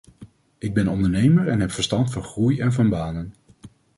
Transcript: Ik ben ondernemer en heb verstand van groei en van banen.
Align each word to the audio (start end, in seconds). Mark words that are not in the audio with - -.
Ik 0.57 0.73
ben 0.73 0.87
ondernemer 0.87 1.47
en 1.47 1.59
heb 1.59 1.71
verstand 1.71 2.11
van 2.11 2.23
groei 2.23 2.59
en 2.59 2.73
van 2.73 2.89
banen. 2.89 3.33